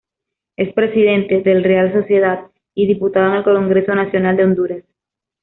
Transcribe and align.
Es 0.57 0.73
Presidente 0.73 1.43
del 1.43 1.63
Real 1.63 1.93
Sociedad 1.93 2.47
y 2.73 2.87
diputado 2.87 3.27
en 3.27 3.33
el 3.35 3.43
Congreso 3.43 3.93
Nacional 3.93 4.35
de 4.35 4.43
Honduras. 4.45 4.83